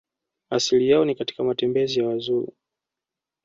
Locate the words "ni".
1.05-1.15